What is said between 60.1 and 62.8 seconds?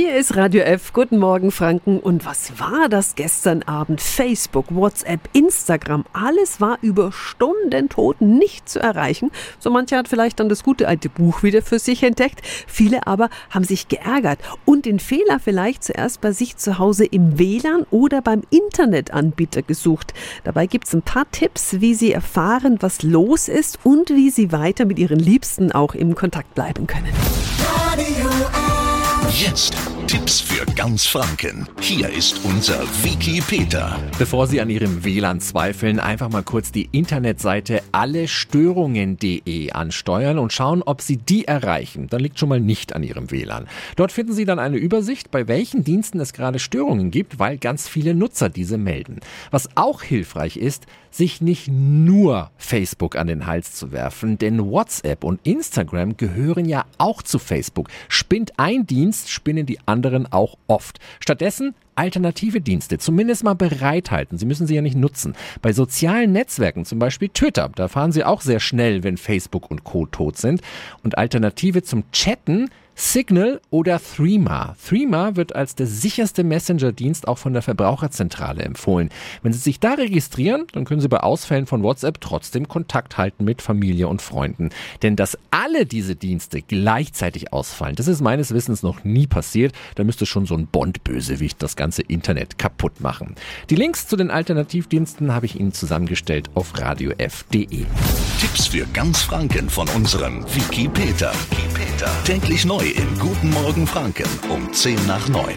auch oft. Stattdessen alternative